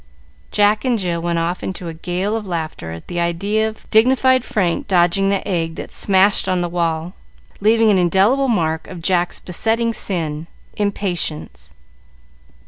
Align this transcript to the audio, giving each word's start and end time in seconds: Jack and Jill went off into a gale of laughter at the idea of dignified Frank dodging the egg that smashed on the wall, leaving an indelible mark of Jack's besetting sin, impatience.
Jack 0.49 0.83
and 0.83 0.97
Jill 0.97 1.21
went 1.21 1.37
off 1.37 1.61
into 1.61 1.87
a 1.87 1.93
gale 1.93 2.35
of 2.35 2.47
laughter 2.47 2.91
at 2.91 3.05
the 3.05 3.19
idea 3.19 3.69
of 3.69 3.87
dignified 3.91 4.43
Frank 4.43 4.87
dodging 4.87 5.29
the 5.29 5.47
egg 5.47 5.75
that 5.75 5.91
smashed 5.91 6.49
on 6.49 6.61
the 6.61 6.67
wall, 6.69 7.13
leaving 7.59 7.91
an 7.91 7.99
indelible 7.99 8.47
mark 8.47 8.87
of 8.87 9.03
Jack's 9.03 9.39
besetting 9.39 9.93
sin, 9.93 10.47
impatience. 10.75 11.75